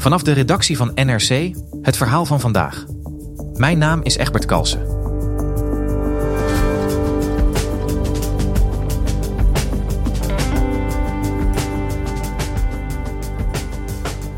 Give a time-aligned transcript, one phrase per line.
[0.00, 2.84] Vanaf de redactie van NRC het verhaal van vandaag.
[3.54, 4.80] Mijn naam is Egbert Kalsen.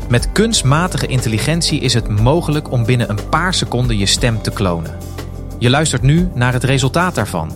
[0.09, 4.97] Met kunstmatige intelligentie is het mogelijk om binnen een paar seconden je stem te klonen.
[5.59, 7.51] Je luistert nu naar het resultaat daarvan.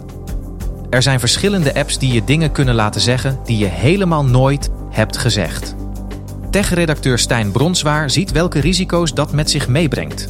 [0.89, 5.17] Er zijn verschillende apps die je dingen kunnen laten zeggen die je helemaal nooit hebt
[5.17, 5.76] gezegd.
[6.57, 10.27] Tech-redacteur Stijn Bronswaar ziet welke risico's dat met zich meebrengt.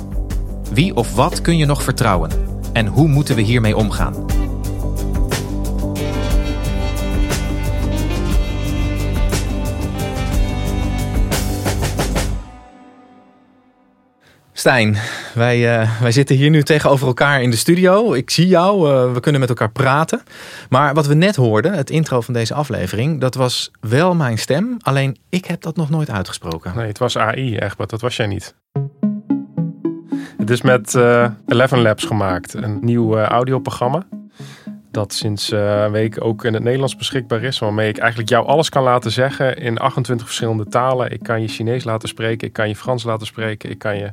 [0.73, 2.31] Wie of wat kun je nog vertrouwen?
[2.73, 4.25] En hoe moeten we hiermee omgaan?
[14.57, 14.97] Stijn,
[15.33, 18.13] wij, uh, wij zitten hier nu tegenover elkaar in de studio.
[18.13, 20.21] Ik zie jou, uh, we kunnen met elkaar praten.
[20.69, 24.77] Maar wat we net hoorden, het intro van deze aflevering, dat was wel mijn stem.
[24.81, 26.73] Alleen ik heb dat nog nooit uitgesproken.
[26.75, 28.55] Nee, het was AI, Egbert, dat was jij niet.
[30.37, 34.03] Het is met uh, Eleven Labs gemaakt, een nieuw audioprogramma.
[34.97, 37.59] Dat sinds een week ook in het Nederlands beschikbaar is.
[37.59, 41.11] Waarmee ik eigenlijk jou alles kan laten zeggen in 28 verschillende talen.
[41.11, 44.11] Ik kan je Chinees laten spreken, ik kan je Frans laten spreken, ik kan je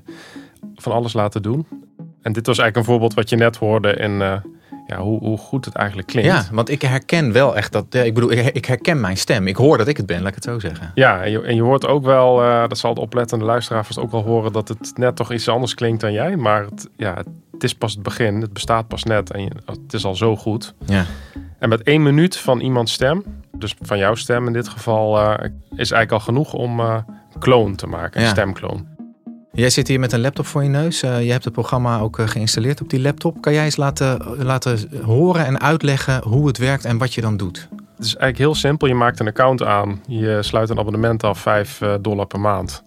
[0.74, 1.66] van alles laten doen.
[2.22, 4.36] En dit was eigenlijk een voorbeeld wat je net hoorde in uh,
[4.86, 6.30] ja, hoe, hoe, goed het eigenlijk klinkt.
[6.30, 7.94] Ja, want ik herken wel echt dat.
[7.94, 9.46] ik bedoel, ik herken mijn stem.
[9.46, 10.90] Ik hoor dat ik het ben, laat ik het zo zeggen.
[10.94, 13.98] Ja, en je, en je hoort ook wel, uh, dat zal de oplettende luisteraar vast
[13.98, 16.36] ook wel horen, dat het net toch iets anders klinkt dan jij.
[16.36, 17.22] Maar het, ja,
[17.64, 18.40] het is pas het begin.
[18.40, 20.74] Het bestaat pas net en je, het is al zo goed.
[20.86, 21.04] Ja.
[21.58, 25.34] En met één minuut van iemands stem, dus van jouw stem in dit geval, uh,
[25.70, 27.04] is eigenlijk al genoeg om een
[27.38, 28.32] kloon te maken, een ja.
[28.32, 28.86] stemkloon.
[29.52, 31.02] Jij zit hier met een laptop voor je neus.
[31.02, 33.40] Uh, je hebt het programma ook uh, geïnstalleerd op die laptop.
[33.40, 37.36] Kan jij eens laten, laten horen en uitleggen hoe het werkt en wat je dan
[37.36, 37.68] doet?
[37.96, 38.88] Het is eigenlijk heel simpel.
[38.88, 40.02] Je maakt een account aan.
[40.06, 42.82] Je sluit een abonnement af, 5 uh, dollar per maand.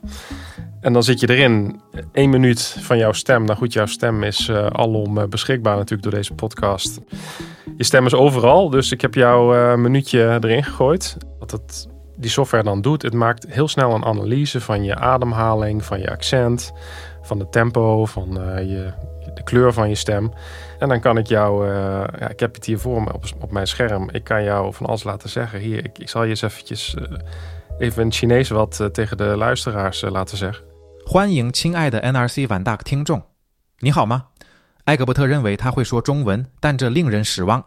[0.82, 1.82] En dan zit je erin.
[2.12, 3.44] één minuut van jouw stem.
[3.44, 7.00] Nou goed, jouw stem is alom beschikbaar natuurlijk door deze podcast.
[7.78, 8.70] Je stem is overal.
[8.70, 11.18] Dus ik heb jouw minuutje erin gegooid.
[11.40, 15.86] Wat het die software dan doet, het maakt heel snel een analyse van je ademhaling,
[15.86, 16.72] van je accent,
[17.22, 18.94] van de tempo, van uh, je,
[19.34, 20.34] de kleur van je stem.
[20.80, 21.74] En dan kan ik jou, uh,
[22.20, 24.86] ja, ik heb het hier voor me op, op, mijn scherm, ik kan jou van
[24.86, 25.60] alles laten zeggen.
[25.60, 27.18] Hier, ik, ik zal je eens eventjes uh,
[27.79, 30.65] even in het Chinees wat tegen de luisteraars laten zeggen.
[31.05, 33.23] 欢迎亲爱的 NRC 晚大听众，
[33.79, 34.27] 你好吗？
[34.85, 37.65] 艾格伯特认为他会说中文，但这令人失望。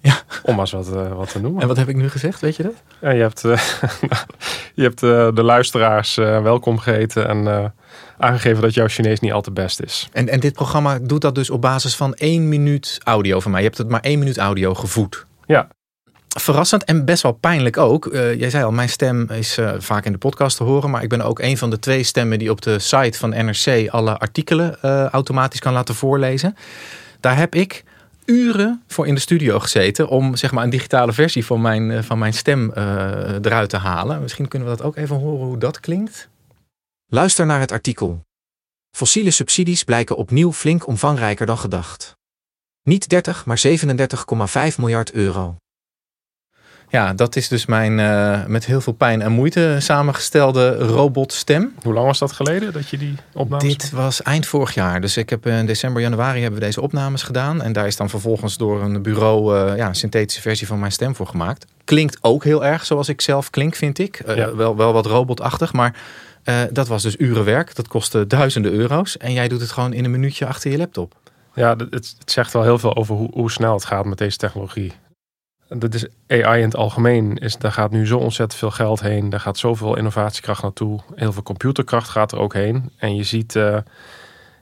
[0.00, 0.22] Ja.
[0.42, 1.62] Om maar eens wat, uh, wat te noemen.
[1.62, 2.72] En wat heb ik nu gezegd, weet je dat?
[3.00, 3.60] Ja, je hebt, uh,
[4.74, 7.74] je hebt uh, de luisteraars welkom geheten en
[8.18, 10.08] aangegeven dat jouw Chinees niet al te best is.
[10.12, 13.60] En, en dit programma doet dat dus op basis van één minuut audio van mij.
[13.60, 15.26] Je hebt het maar één minuut audio gevoed.
[15.46, 15.68] Ja.
[16.39, 18.09] Verrassend en best wel pijnlijk ook.
[18.11, 20.89] jij zei al, mijn stem is vaak in de podcast te horen.
[20.89, 23.89] Maar ik ben ook een van de twee stemmen die op de site van NRC
[23.89, 26.55] alle artikelen automatisch kan laten voorlezen.
[27.19, 27.83] Daar heb ik
[28.25, 32.17] uren voor in de studio gezeten om zeg maar een digitale versie van mijn, van
[32.19, 32.71] mijn stem
[33.41, 34.21] eruit te halen.
[34.21, 36.29] Misschien kunnen we dat ook even horen hoe dat klinkt.
[37.07, 38.21] Luister naar het artikel.
[38.97, 42.15] Fossiele subsidies blijken opnieuw flink omvangrijker dan gedacht.
[42.83, 45.55] Niet 30, maar 37,5 miljard euro.
[46.93, 51.73] Ja, dat is dus mijn uh, met heel veel pijn en moeite samengestelde robotstem.
[51.81, 55.01] Hoe lang was dat geleden dat je die opnames Dit was eind vorig jaar.
[55.01, 57.61] Dus ik heb in december, januari hebben we deze opnames gedaan.
[57.61, 60.91] En daar is dan vervolgens door een bureau uh, ja, een synthetische versie van mijn
[60.91, 61.65] stem voor gemaakt.
[61.83, 64.21] Klinkt ook heel erg zoals ik zelf klink, vind ik.
[64.27, 64.55] Uh, ja.
[64.55, 65.95] wel, wel wat robotachtig, maar
[66.71, 67.75] dat was dus uren werk.
[67.75, 69.17] Dat kostte duizenden euro's.
[69.17, 71.15] En jij doet het gewoon in een minuutje achter je laptop.
[71.55, 74.37] Ja, het, het zegt wel heel veel over hoe, hoe snel het gaat met deze
[74.37, 74.93] technologie
[75.77, 77.37] dat is AI in het algemeen.
[77.37, 79.29] Is, daar gaat nu zo ontzettend veel geld heen.
[79.29, 80.99] Daar gaat zoveel innovatiekracht naartoe.
[81.15, 82.91] Heel veel computerkracht gaat er ook heen.
[82.97, 83.77] En je ziet, uh,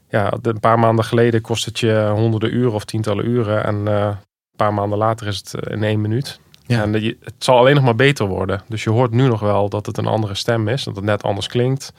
[0.09, 3.63] ja, een paar maanden geleden kost het je honderden uren of tientallen uren.
[3.63, 4.15] En uh, een
[4.55, 6.39] paar maanden later is het in één minuut.
[6.65, 6.81] Ja.
[6.81, 8.61] En het zal alleen nog maar beter worden.
[8.67, 10.83] Dus je hoort nu nog wel dat het een andere stem is.
[10.83, 11.93] Dat het net anders klinkt.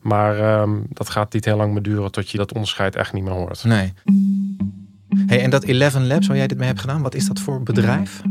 [0.00, 3.24] Maar um, dat gaat niet heel lang meer duren tot je dat onderscheid echt niet
[3.24, 3.64] meer hoort.
[3.64, 3.92] Nee.
[5.26, 7.62] Hey, en dat Eleven Labs waar jij dit mee hebt gedaan, wat is dat voor
[7.62, 8.22] bedrijf?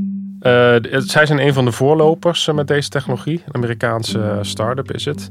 [0.42, 3.42] Uh, zij zijn een van de voorlopers met deze technologie.
[3.46, 5.30] Een Amerikaanse start-up is het.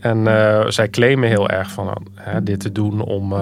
[0.00, 2.06] En uh, zij claimen heel erg van
[2.42, 3.32] dit te doen om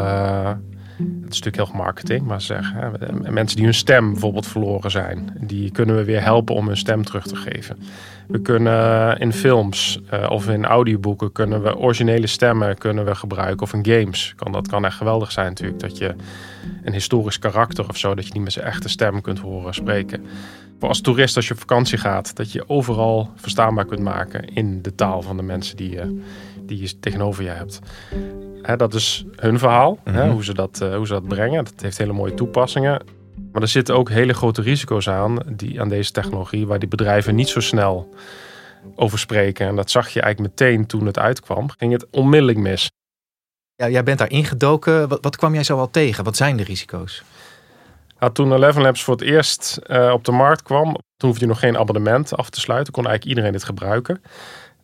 [1.22, 5.36] het is natuurlijk heel marketing, maar zeg, hè, mensen die hun stem bijvoorbeeld verloren zijn,
[5.40, 7.76] die kunnen we weer helpen om hun stem terug te geven.
[8.30, 13.62] We kunnen in films uh, of in audioboeken kunnen we originele stemmen kunnen we gebruiken.
[13.62, 14.32] Of in games.
[14.36, 15.80] Kan, dat kan echt geweldig zijn natuurlijk.
[15.80, 16.14] Dat je
[16.84, 20.26] een historisch karakter of zo, dat je niet met zijn echte stem kunt horen spreken.
[20.78, 24.82] Voor als toerist, als je op vakantie gaat, dat je overal verstaanbaar kunt maken in
[24.82, 26.20] de taal van de mensen die, je,
[26.70, 27.80] die je tegenover je hebt
[28.76, 30.30] dat is hun verhaal, hè, mhm.
[30.30, 31.64] hoe, ze dat, uh, hoe ze dat brengen.
[31.64, 33.02] Dat heeft hele mooie toepassingen.
[33.52, 37.34] Maar er zitten ook hele grote risico's aan, die, aan deze technologie, waar die bedrijven
[37.34, 38.14] niet zo snel
[38.94, 39.66] over spreken.
[39.66, 42.90] En dat zag je eigenlijk meteen toen het uitkwam, ging het onmiddellijk mis.
[43.74, 45.08] Ja, jij bent daar ingedoken.
[45.08, 46.24] Wat, wat kwam jij zo al tegen?
[46.24, 47.22] Wat zijn de risico's?
[48.18, 51.50] Nou, toen Eleven Labs voor het eerst uh, op de markt kwam, toen hoefde je
[51.50, 52.92] nog geen abonnement af te sluiten.
[52.92, 54.22] Kon eigenlijk iedereen dit gebruiken.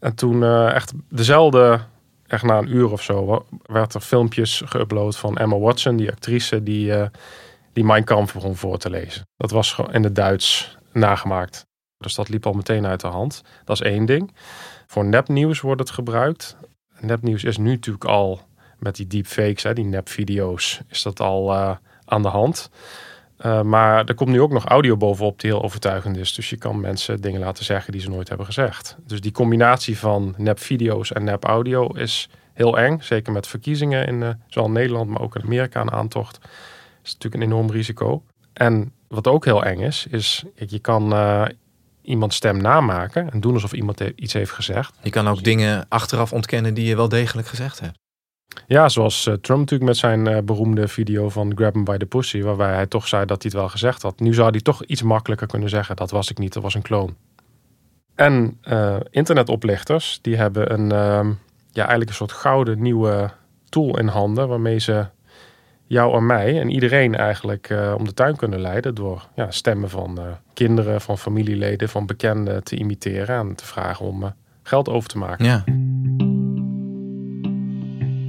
[0.07, 1.81] En toen uh, echt dezelfde
[2.27, 6.63] echt na een uur of zo, werd er filmpjes geüpload van Emma Watson, die actrice
[6.63, 7.07] die, uh,
[7.73, 9.29] die Mein Kampf begon voor te lezen.
[9.37, 11.67] Dat was in het Duits nagemaakt.
[11.99, 13.43] Dus dat liep al meteen uit de hand.
[13.65, 14.35] Dat is één ding.
[14.87, 16.57] Voor nepnieuws wordt het gebruikt.
[17.01, 18.41] Nepnieuws is nu natuurlijk al
[18.79, 22.71] met die deepfakes, hè, die nepvideo's, is dat al uh, aan de hand.
[23.45, 26.35] Uh, maar er komt nu ook nog audio bovenop die heel overtuigend is.
[26.35, 28.97] Dus je kan mensen dingen laten zeggen die ze nooit hebben gezegd.
[29.07, 33.01] Dus die combinatie van nep-video's en nep-audio is heel eng.
[33.01, 36.39] Zeker met verkiezingen in uh, zowel Nederland, maar ook in Amerika een aantocht.
[37.05, 38.23] is natuurlijk een enorm risico.
[38.53, 41.45] En wat ook heel eng is, is je kan uh,
[42.03, 44.99] iemand stem namaken en doen alsof iemand iets heeft gezegd.
[45.03, 47.99] Je kan ook dingen achteraf ontkennen die je wel degelijk gezegd hebt.
[48.67, 52.07] Ja, zoals uh, Trump natuurlijk met zijn uh, beroemde video van Grab him by the
[52.07, 54.21] pussy, waarbij hij toch zei dat hij het wel gezegd had.
[54.21, 56.83] Nu zou hij toch iets makkelijker kunnen zeggen, dat was ik niet, dat was een
[56.83, 57.17] kloon.
[58.15, 61.29] En uh, internetoplichters, die hebben een, ehm,
[61.71, 63.31] ja, eigenlijk een soort gouden nieuwe
[63.69, 65.07] tool in handen, waarmee ze
[65.87, 70.19] jou en mij en iedereen eigenlijk om de tuin kunnen leiden door ja, stemmen van
[70.55, 75.45] kinderen, van familieleden, van bekenden te imiteren en te vragen om geld over te maken.
[75.45, 75.65] Ja.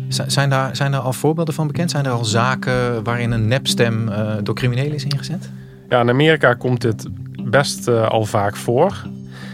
[0.08, 1.92] Zijn daar, zijn er al voorbeelden van bekend?
[1.92, 5.50] Zijn er al zaken waarin een nepstem uh, door criminelen is ingezet?
[5.90, 7.08] Ja, in Amerika komt dit
[7.44, 9.08] best uh, al vaak voor.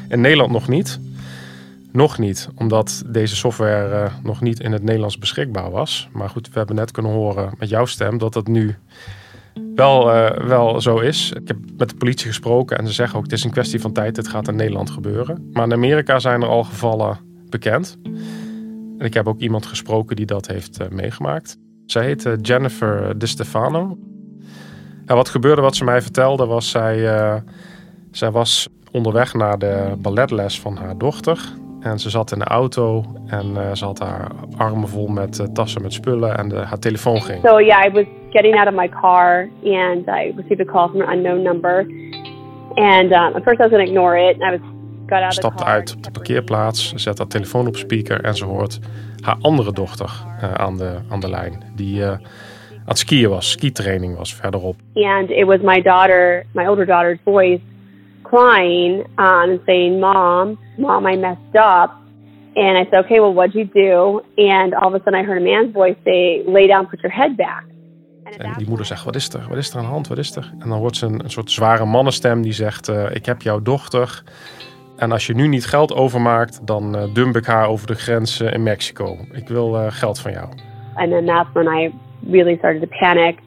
[0.09, 0.99] In Nederland nog niet.
[1.91, 6.07] Nog niet, omdat deze software uh, nog niet in het Nederlands beschikbaar was.
[6.11, 8.75] Maar goed, we hebben net kunnen horen met jouw stem dat dat nu
[9.75, 10.05] wel,
[10.47, 11.31] wel zo is.
[11.31, 13.93] Ik heb met de politie gesproken en ze zeggen ook: het is een kwestie van
[13.93, 15.49] tijd, het gaat in Nederland gebeuren.
[15.51, 17.17] Maar in Amerika zijn er al gevallen
[17.49, 17.97] bekend.
[18.97, 21.57] En ik heb ook iemand gesproken die dat heeft uh, meegemaakt.
[21.85, 23.97] Zij heet uh, Jennifer De Stefano.
[25.05, 27.35] En wat gebeurde, wat ze mij vertelde, was zij, uh,
[28.11, 31.39] zij was onderweg naar de balletles van haar dochter.
[31.79, 35.93] En ze zat in de auto en ze had haar armen vol met tassen met
[35.93, 37.45] spullen en haar telefoon ging.
[37.45, 41.01] So yeah, I was getting out of my car and I received a call from
[41.01, 41.85] an unknown number.
[42.75, 44.41] And um, at first I was going to ignore it.
[44.41, 44.72] I was
[45.29, 48.79] Stapt uit op de parkeerplaats, zet haar telefoon op speaker en ze hoort
[49.19, 50.11] haar andere dochter
[50.43, 51.63] uh, aan, de, aan de lijn.
[51.75, 52.19] Die uh, aan
[52.85, 54.75] het skiën was, skitraining was verderop.
[54.93, 57.61] And it was my daughter, my older daughter's voice
[58.21, 61.91] crying um, and saying, Mom, Mom, I messed up.
[62.55, 64.21] And I said, okay, well, what'd you do?
[64.37, 67.15] And all of a sudden I heard a man's voice say, lay down, put your
[67.15, 67.63] head back.
[68.37, 69.45] En die moeder zegt, wat is er?
[69.49, 70.07] Wat is er aan de hand?
[70.07, 70.53] Wat is er?
[70.59, 73.61] En dan wordt ze een, een soort zware mannenstem die zegt, uh, ik heb jouw
[73.61, 74.23] dochter
[74.95, 78.41] en als je nu niet geld overmaakt, dan uh, dump ik haar over de grens
[78.41, 79.17] uh, in Mexico.
[79.31, 80.47] Ik wil uh, geld van jou.
[80.95, 81.93] And then that's when I
[82.31, 83.37] really started to panic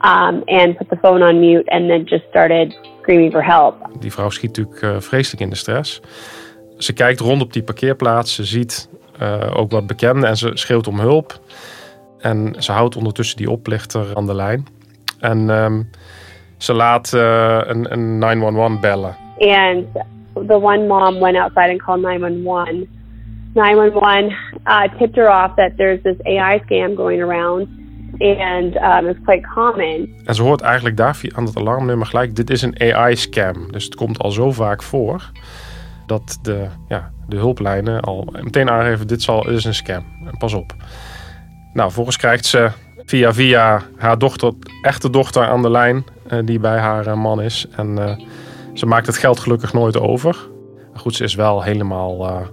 [0.00, 3.74] um, and put the phone on mute and then just started screaming for help.
[3.98, 6.00] Die vrouw schiet natuurlijk vreselijk in de stress.
[6.78, 8.88] Ze kijkt rond op die parkeerplaats, ze ziet
[9.54, 11.40] ook wat bekenden en ze schreeuwt om hulp.
[12.18, 14.66] En ze houdt ondertussen die oplichter aan de lijn.
[15.20, 15.90] En um,
[16.56, 19.16] ze laat een, een 911 bellen.
[19.38, 19.86] And
[20.46, 22.88] the one mom went outside and called 911.
[23.54, 27.68] 911 uh, tipped her off that there's this AI scam going around.
[28.20, 30.14] And um, it's quite common.
[30.24, 33.72] En ze hoort eigenlijk daar aan het alarmnummer gelijk: dit is een AI-scam.
[33.72, 35.30] Dus het komt al zo vaak voor
[36.06, 40.04] dat de, ja, de hulplijnen al meteen aangeven: dit, zal, is een scam.
[40.38, 40.72] Pas op.
[41.72, 42.70] Nou, vervolgens krijgt ze
[43.06, 44.52] Via via haar dochter,
[44.82, 47.66] echte dochter aan de lijn, eh, die bij haar eh, man is.
[47.76, 48.18] En eh,
[48.78, 50.48] ze maakt het geld gelukkig nooit over.
[50.92, 52.46] Maar goed, ze is wel helemaal, eh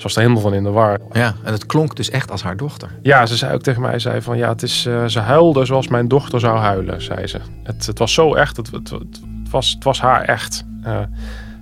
[0.00, 0.98] ze was er helemaal van in de war.
[1.12, 2.90] Ja, en het klonk dus echt als haar dochter.
[3.02, 5.88] Ja, ze zei ook tegen mij, zei van ja, het is, eh, ze huilde zoals
[5.88, 7.38] mijn dochter zou huilen, zei ze.
[7.62, 10.64] Het, het was zo echt, het, het, het was, het was haar echt.
[10.82, 11.00] Eh,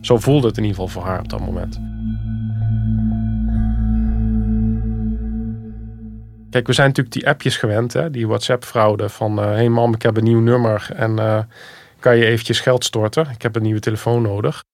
[0.00, 1.81] zo voelde het in ieder geval voor haar op dat moment.
[6.50, 8.11] Kijk, we zijn natuurlijk die appjes gewend, hè?
[8.11, 9.37] die WhatsApp-fraude van...
[9.37, 11.19] hé hey mam, ik heb een nieuw nummer en
[12.00, 13.31] kan je eventjes geld storten?
[13.35, 14.64] Ik heb een nieuwe telefoon nodig.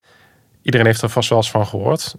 [0.62, 2.14] Iedereen heeft er vast wel eens van gehoord.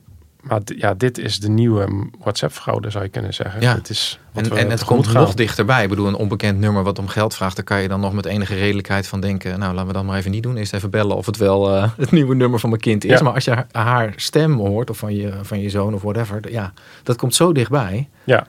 [0.47, 3.61] Maar ja, dit is de nieuwe WhatsApp-fraude, zou je kunnen zeggen.
[3.61, 3.73] Ja.
[3.75, 5.21] Het is En, en het komt gaan.
[5.21, 5.83] nog dichterbij.
[5.83, 8.25] Ik bedoel, een onbekend nummer wat om geld vraagt, daar kan je dan nog met
[8.25, 9.59] enige redelijkheid van denken.
[9.59, 10.57] Nou, laten we dat maar even niet doen.
[10.57, 13.17] Eerst even bellen of het wel eh, het nieuwe nummer van mijn kind is.
[13.17, 13.23] Ja.
[13.23, 16.73] Maar als je haar, stem hoort, of van je, van je zoon of whatever, ja,
[17.03, 18.09] dat komt zo dichtbij.
[18.23, 18.47] Ja,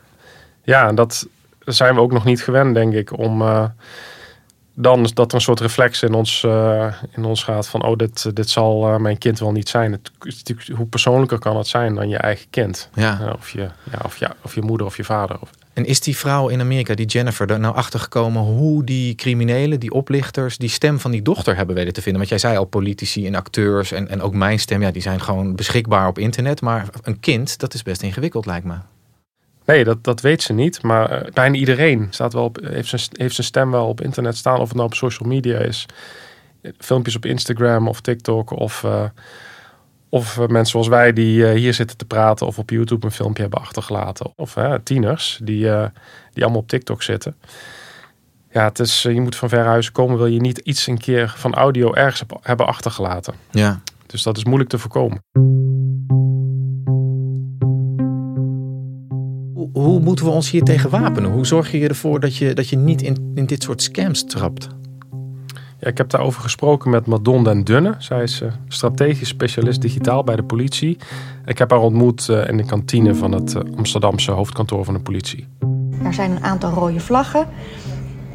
[0.62, 1.26] ja en dat
[1.64, 3.64] zijn we ook nog niet gewend, denk ik, om eh,
[4.78, 7.96] dan is dat er een soort reflex in ons, eh, in ons gaat van, oh,
[7.96, 9.92] dit, dit zal eh, mijn kind wel niet zijn.
[9.92, 10.10] Het,
[10.74, 12.88] hoe persoonlijker kan het zijn dan je eigen kind?
[12.94, 13.20] Ja.
[13.20, 15.40] Eh, of, je, ja, of, ja, of je moeder of je vader.
[15.40, 19.14] Of, En is die vrouw in Amerika, die Jennifer, er nou achter gekomen hoe die
[19.14, 22.18] criminelen, die oplichters, die stem van die dochter hebben weten te vinden?
[22.18, 25.20] Want jij zei al, politici en acteurs en, en ook mijn stem, ja, die zijn
[25.20, 26.60] gewoon beschikbaar op internet.
[26.60, 28.74] Maar een kind, dat is best ingewikkeld, lijkt me.
[29.66, 30.82] Nee, dat, dat weet ze niet.
[30.82, 34.36] Maar eh, bijna iedereen staat wel op, heeft, zijn, heeft zijn stem wel op internet
[34.36, 34.60] staan.
[34.60, 35.86] Of het nou op social media is.
[36.78, 38.50] Filmpjes op Instagram of TikTok.
[38.50, 39.04] Of, eh,
[40.08, 42.46] of eh, mensen zoals wij die eh, hier zitten te praten.
[42.46, 44.32] Of op YouTube een filmpje hebben achtergelaten.
[44.36, 45.86] Of eh, tieners die, eh,
[46.32, 47.36] die allemaal op TikTok zitten.
[48.50, 50.16] Ja, het is, eh, je moet van ver huis komen.
[50.16, 53.34] Wil je niet iets een keer van audio ergens heb- hebben achtergelaten.
[53.50, 53.80] Ja.
[54.06, 55.18] Dus dat is moeilijk te voorkomen.
[59.76, 61.30] Hoe, moeten we ons hier tegen wapenen?
[61.30, 64.68] Hoe zorg je ervoor dat je, dat je niet in, in dit soort scams trapt?
[65.80, 67.94] Ja, ik heb daarover gesproken met Madon den Dunne.
[67.98, 70.98] Zij is eh, strategisch specialist digitaal bij de politie.
[71.44, 75.00] Ik heb haar ontmoet eh, in de kantine van het eh, Amsterdamse hoofdkantoor van de
[75.00, 75.48] politie.
[76.04, 77.46] Er zijn een aantal rode vlaggen.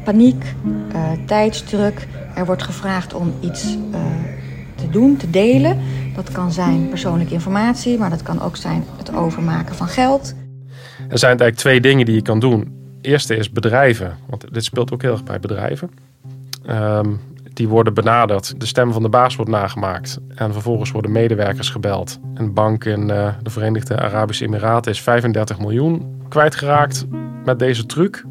[0.04, 0.54] Paniek,
[0.92, 2.08] eh, tijdsdruk.
[2.34, 4.00] Er wordt gevraagd om iets eh,
[4.74, 5.78] te doen, te delen.
[6.14, 10.34] Dat kan zijn persoonlijke informatie, maar dat kan ook zijn het overmaken van geld.
[11.12, 12.72] Er zijn eigenlijk twee dingen die je kan doen.
[13.00, 15.90] Eerste is bedrijven, want dit speelt ook heel erg bij bedrijven.
[16.66, 17.10] Ehm,
[17.52, 20.18] die worden benaderd, de stem van de baas wordt nagemaakt.
[20.34, 22.18] En vervolgens worden medewerkers gebeld.
[22.34, 27.06] Een bank in eh, de Verenigde Arabische Emiraten is 35 miljoen kwijtgeraakt
[27.44, 28.24] met deze truc.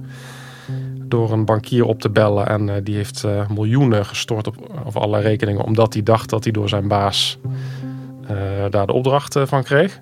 [1.04, 4.96] Door een bankier op te bellen en eh, die heeft eh, miljoenen gestort op, op
[4.96, 5.64] alle rekeningen.
[5.64, 7.40] Omdat hij dacht dat hij door zijn baas
[8.70, 10.02] daar de opdracht van kreeg.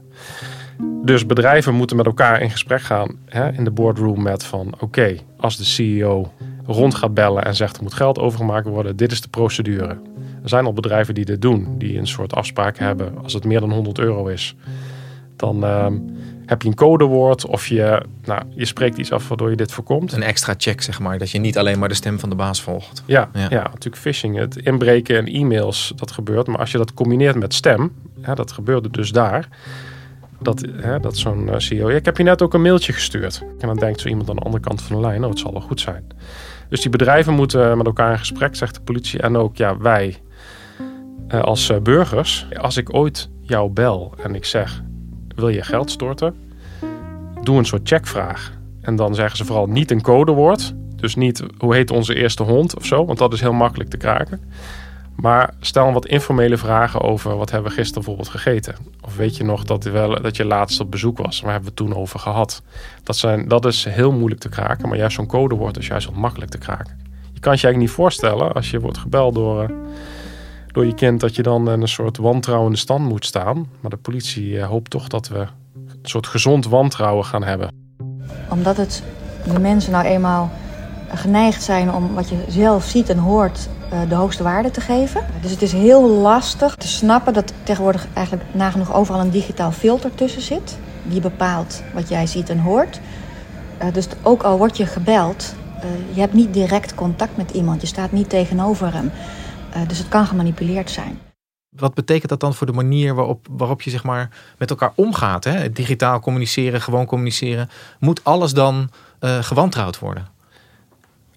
[1.04, 5.16] Dus bedrijven moeten met elkaar in gesprek gaan hè, in de boardroom met van oké,
[5.38, 6.32] als de CEO
[6.66, 9.98] rond gaat bellen en zegt er moet geld overgemaakt worden, dit is de procedure.
[10.44, 13.18] Er zijn al bedrijven die dit doen, die een soort afspraak hebben.
[13.24, 14.56] Als het meer dan 100 euro is,
[15.36, 15.98] dan ehm,
[16.46, 20.12] heb je een codewoord of je, nou, je spreekt iets af waardoor je dit voorkomt.
[20.12, 21.18] Een extra check, zeg maar.
[21.18, 23.04] Dat je niet alleen maar de stem van de baas volgt.
[23.06, 23.48] Ja, Ja.
[23.50, 23.64] ja.
[23.64, 24.38] natuurlijk phishing.
[24.38, 26.48] Het inbreken en e-mails, dat gebeurt.
[26.48, 27.92] Maar als je dat combineert met stem,
[28.36, 29.48] dat gebeurde dus daar.
[30.42, 30.66] Dat,
[31.02, 33.44] dat zo'n eh, CEO, ik heb je net ook een mailtje gestuurd.
[33.60, 35.52] En dan denkt zo iemand aan de andere kant van de lijn, oh, het zal
[35.52, 36.08] wel goed zijn.
[36.70, 39.22] Dus die bedrijven moeten met elkaar in gesprek, zegt de politie.
[39.22, 40.18] En ook ja, wij
[41.28, 42.48] eh, als eh, burgers.
[42.60, 44.84] Als ik ooit jou bel en ik zeg,
[45.36, 46.36] wil je geld storten?
[47.44, 48.52] Doe een soort checkvraag.
[48.82, 50.74] En dan zeggen ze vooral niet een codewoord.
[50.96, 53.98] Dus niet hoe heet onze eerste hond of zo, want dat is heel makkelijk te
[53.98, 54.42] kraken.
[55.22, 58.76] Maar stel wat informele vragen over wat hebben we gisteren bijvoorbeeld gegeten.
[59.02, 61.42] Of weet je nog dat, wel, dat je laatst op bezoek was?
[61.42, 62.62] Waar hebben we toen over gehad?
[63.04, 66.16] Dat, zijn, dat is heel moeilijk te kraken, maar juist zo'n codewoord is juist wat
[66.16, 67.00] makkelijk te kraken.
[67.34, 69.70] Je kan je eigenlijk niet voorstellen als je wordt gebeld door, eh,
[70.72, 73.68] door je kind dat je dan een soort wantrouwende stand moet staan.
[73.82, 77.72] Maar de politie eh, hoopt toch dat we een soort gezond wantrouwen gaan hebben.
[78.50, 79.04] Omdat het
[79.54, 80.52] de mensen nou eenmaal
[81.14, 83.70] geneigd zijn om wat je zelf ziet en hoort
[84.08, 85.26] de hoogste waarde te geven.
[85.42, 90.16] Dus het is heel lastig te snappen dat tegenwoordig eigenlijk nagenoeg overal een digitaal filter
[90.16, 90.78] tussen zit.
[91.04, 93.00] Die bepaalt wat jij ziet en hoort.
[93.78, 97.82] Eh, dus ook al word je gebeld, eh, je hebt niet direct contact met iemand.
[97.82, 99.12] Je staat niet tegenover hem.
[99.70, 101.20] Eh, dus het kan gemanipuleerd zijn.
[101.70, 105.44] Wat betekent dat dan voor de manier waarop, waarop je zeg maar, met elkaar omgaat?
[105.44, 105.72] Hè?
[105.72, 107.70] Digitaal communiceren, gewoon communiceren.
[108.00, 110.28] Moet alles dan eh, gewantrouwd worden?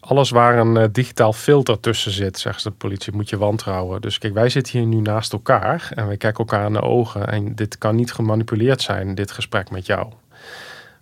[0.04, 4.00] Alles waar een eh, digitaal filter tussen zit, zegt de politie, moet je wantrouwen.
[4.00, 7.28] Dus kijk, wij zitten hier nu naast elkaar en we kijken elkaar in de ogen.
[7.28, 10.12] En dit kan niet gemanipuleerd zijn, dit gesprek met jou.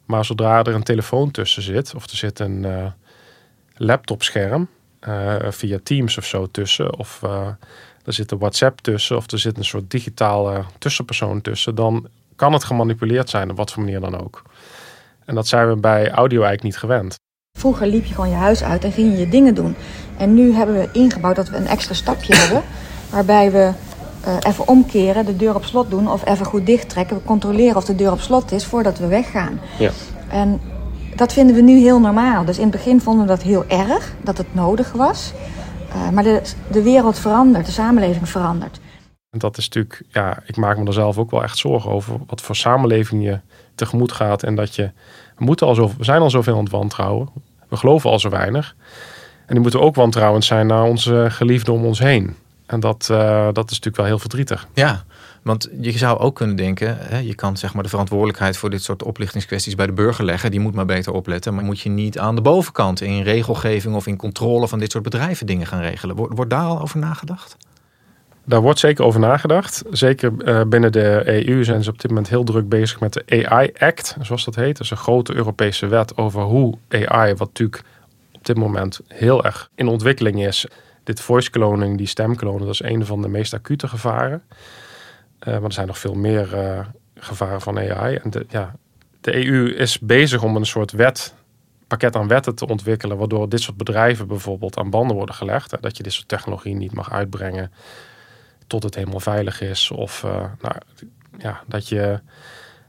[0.04, 2.86] Maar zodra er een telefoon tussen zit, of er zit een, eh,
[3.76, 4.68] laptopscherm
[5.08, 6.98] uh, via Teams of zo tussen.
[6.98, 7.22] Of
[8.04, 9.16] er zit een WhatsApp tussen.
[9.16, 11.74] Of er zit een soort digitale tussenpersoon tussen.
[11.74, 14.42] Dan kan het gemanipuleerd zijn op wat voor manier dan ook.
[15.24, 17.18] En dat zijn we bij audio eigenlijk niet gewend.
[17.60, 19.76] Vroeger liep je gewoon je huis uit en ging je je dingen doen.
[20.16, 22.62] En nu hebben we ingebouwd dat we een extra stapje hebben.
[23.10, 23.72] Waarbij we
[24.26, 27.16] uh, even omkeren, de deur op slot doen of even goed dicht trekken.
[27.16, 29.60] We controleren of de deur op slot is voordat we weggaan.
[29.78, 29.90] Ja.
[30.28, 30.60] En
[31.16, 32.44] dat vinden we nu heel normaal.
[32.44, 35.32] Dus in het begin vonden we dat heel erg, dat het nodig was.
[35.88, 38.80] Uh, maar de, de wereld verandert, de samenleving verandert.
[39.30, 42.16] En dat is natuurlijk, ja, ik maak me er zelf ook wel echt zorgen over
[42.26, 43.40] wat voor samenleving je
[43.74, 44.42] tegemoet gaat.
[44.42, 44.90] En dat je,
[45.36, 47.28] we, moeten al zo, we zijn al zoveel aan het wantrouwen.
[47.70, 48.74] We geloven al zo weinig.
[49.46, 52.36] En die moeten ook wantrouwend zijn naar onze geliefden om ons heen.
[52.66, 54.68] En dat, uh, dat is natuurlijk wel heel verdrietig.
[54.74, 55.04] Ja,
[55.42, 58.82] want je zou ook kunnen denken, hè, je kan zeg maar de verantwoordelijkheid voor dit
[58.82, 60.50] soort oplichtingskwesties bij de burger leggen.
[60.50, 61.54] Die moet maar beter opletten.
[61.54, 65.04] Maar moet je niet aan de bovenkant in regelgeving of in controle van dit soort
[65.04, 66.16] bedrijven dingen gaan regelen?
[66.16, 67.56] Wordt daar al over nagedacht?
[68.50, 69.82] Daar wordt zeker over nagedacht.
[69.90, 73.46] Zeker uh, binnen de EU zijn ze op dit moment heel druk bezig met de
[73.48, 74.76] AI Act, zoals dat heet.
[74.76, 77.82] Dat is een grote Europese wet over hoe AI, wat natuurlijk
[78.32, 80.66] op dit moment heel erg in ontwikkeling is.
[81.04, 84.42] Dit voice cloning, die stemklonen, dat is een van de meest acute gevaren.
[85.40, 86.80] Uh, maar er zijn nog veel meer uh,
[87.14, 88.14] gevaren van AI.
[88.14, 88.74] En de, ja,
[89.20, 91.34] de EU is bezig om een soort wet,
[91.86, 95.70] pakket aan wetten te ontwikkelen, waardoor dit soort bedrijven bijvoorbeeld aan banden worden gelegd.
[95.70, 97.70] Hè, dat je dit soort technologie niet mag uitbrengen
[98.70, 99.90] tot het helemaal veilig is.
[99.90, 100.74] Of uh, nou,
[101.38, 102.20] ja, dat je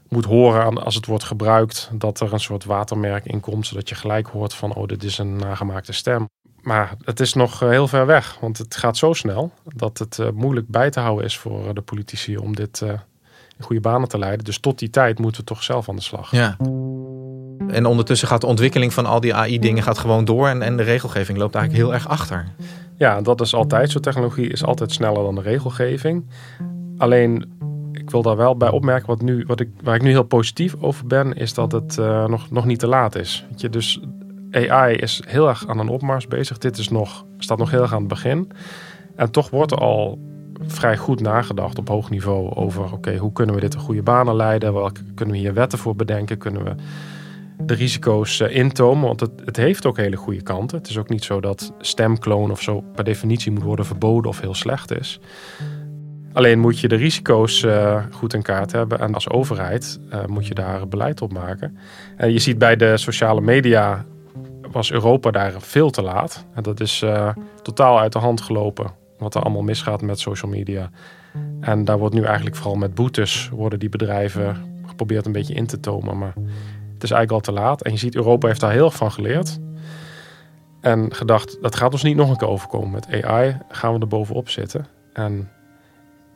[0.08, 3.88] moet horen aan, als het wordt gebruikt dat er een soort watermerk in komt, zodat
[3.88, 6.28] je gelijk hoort van oh, dit is een nagemaakte stem.
[6.60, 10.28] Maar het is nog heel ver weg, want het gaat zo snel dat het uh,
[10.34, 12.80] moeilijk bij te houden is voor de politici om dit
[13.56, 14.44] in goede banen te leiden.
[14.44, 16.30] Dus tot die tijd moeten we toch zelf aan de slag.
[16.30, 16.56] Ja.
[17.68, 21.38] En ondertussen gaat de ontwikkeling van al die AI-dingen gewoon door en, en de regelgeving
[21.38, 22.48] loopt eigenlijk heel erg achter.
[23.02, 24.00] Ja, dat is altijd zo.
[24.00, 26.26] Technologie is altijd sneller dan de regelgeving.
[26.96, 27.52] Alleen,
[27.92, 30.74] ik wil daar wel bij opmerken, wat nu, wat ik, waar ik nu heel positief
[30.80, 33.46] over ben, is dat het uh, nog, nog niet te laat is.
[33.50, 34.00] Weet je, dus
[34.50, 36.58] AI is heel erg aan een opmars bezig.
[36.58, 38.50] Dit is nog, staat nog heel erg aan het begin.
[39.16, 40.18] En toch wordt er al
[40.66, 42.92] vrij goed nagedacht op hoog niveau over...
[42.92, 44.72] oké, hoe kunnen we dit in goede banen leiden?
[44.72, 46.38] Welke kunnen we hier wetten voor bedenken?
[46.38, 46.74] Kunnen we
[47.66, 49.06] de risico's uh, intomen?
[49.06, 50.78] Want het, het, heeft ook hele goede kanten.
[50.78, 54.40] Het is ook niet zo dat stemkloon of zo per definitie moet worden verboden of
[54.40, 55.20] heel slecht is.
[56.32, 58.98] Alleen moet je de risico's uh, goed in kaart hebben.
[58.98, 61.78] En als overheid uh, moet je daar beleid op maken.
[62.16, 64.04] En je ziet bij de sociale media
[64.70, 66.46] was Europa daar veel te laat.
[66.54, 67.04] En dat is
[67.62, 68.90] totaal uit de hand gelopen.
[69.18, 70.90] Wat er allemaal misgaat met social media.
[71.60, 73.48] En daar wordt nu eigenlijk vooral met boetes...
[73.48, 76.18] worden die bedrijven geprobeerd een beetje in te tomen.
[76.18, 76.34] Maar
[77.02, 77.82] het is eigenlijk al te laat.
[77.82, 79.58] En je ziet, Europa heeft daar heel erg van geleerd.
[80.80, 82.90] En gedacht, dat gaat ons niet nog een keer overkomen.
[82.90, 84.86] Met AI gaan we er bovenop zitten.
[85.12, 85.50] En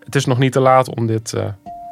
[0.05, 1.33] het is nog niet te laat om dit...
[1.33, 1.44] Uh,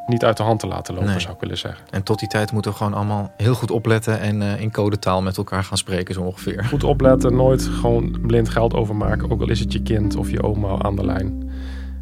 [0.07, 1.21] niet uit de hand te laten lopen, nee.
[1.21, 1.85] zou ik willen zeggen.
[1.91, 5.23] En tot die tijd moeten we gewoon allemaal heel goed opletten en uh, in codetaal
[5.23, 6.65] met elkaar gaan spreken, zo ongeveer.
[6.65, 10.43] Goed opletten, nooit gewoon blind geld overmaken, ook al is het je kind of je
[10.43, 11.51] oma aan de lijn.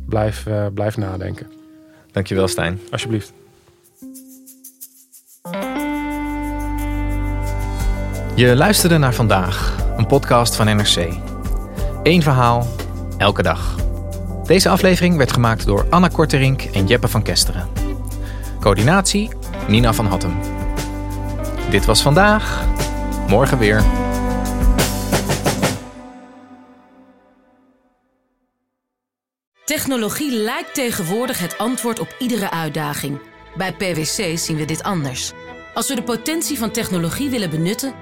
[0.06, 1.46] Blijf, uh, blijf nadenken.
[2.12, 2.80] Dankjewel, Stijn.
[2.90, 3.32] Alsjeblieft.
[8.42, 11.08] Je luisterde naar vandaag, een podcast van NRC.
[12.02, 12.66] Eén verhaal,
[13.18, 13.76] elke dag.
[14.44, 17.68] Deze aflevering werd gemaakt door Anna Korterink en Jeppe van Kesteren.
[18.60, 19.30] Coördinatie
[19.68, 20.38] Nina van Hattem.
[21.70, 22.66] Dit was vandaag.
[23.28, 23.84] Morgen weer.
[29.64, 33.20] Technologie lijkt tegenwoordig het antwoord op iedere uitdaging.
[33.56, 35.32] Bij PwC zien we dit anders.
[35.74, 38.01] Als we de potentie van technologie willen benutten,